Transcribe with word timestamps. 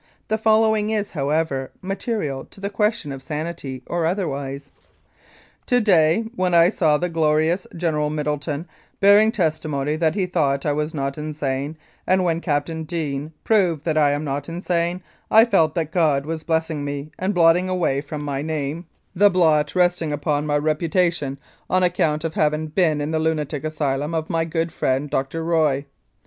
The 0.29 0.37
following 0.39 0.89
is, 0.89 1.11
however, 1.11 1.69
material 1.79 2.43
to 2.45 2.59
the 2.59 2.71
question 2.71 3.11
of 3.11 3.21
sanity 3.21 3.83
or 3.85 4.07
otherwise:" 4.07 4.71
To 5.67 5.79
day 5.79 6.23
when 6.35 6.55
I 6.55 6.69
saw 6.69 6.97
the 6.97 7.07
glorious 7.07 7.67
General 7.77 8.09
Middleton 8.09 8.67
bearing 8.99 9.31
testimony 9.31 9.95
that 9.97 10.15
he 10.15 10.25
thought 10.25 10.65
I 10.65 10.73
was 10.73 10.95
not 10.95 11.19
insane, 11.19 11.77
and 12.07 12.23
when 12.23 12.41
Captain 12.41 12.83
Deane 12.83 13.31
proved 13.43 13.83
that 13.85 13.95
I 13.95 14.09
am 14.09 14.23
not 14.23 14.49
insane, 14.49 15.03
I 15.29 15.45
felt 15.45 15.75
that 15.75 15.91
God 15.91 16.25
was 16.25 16.41
blessing 16.41 16.83
me 16.83 17.11
and 17.19 17.31
blotting 17.35 17.69
away 17.69 18.01
from 18.01 18.23
my 18.23 18.41
name 18.41 18.87
223 19.15 19.21
Mounted 19.21 19.35
Police 19.37 19.45
Life 19.45 20.01
in 20.01 20.09
Canada 20.09 20.19
the 20.25 20.25
blot 20.25 20.33
resting" 20.33 20.47
upon 20.47 20.47
my 20.47 20.57
reputation 20.57 21.37
on 21.69 21.83
account 21.83 22.23
of 22.23 22.33
having 22.33 22.65
been 22.69 22.99
in 23.01 23.11
the 23.11 23.19
lunatic 23.19 23.63
asylum 23.63 24.15
of 24.15 24.31
my 24.31 24.45
good 24.45 24.73
friend 24.73 25.11
Dr. 25.11 25.43
Roy. 25.45 25.85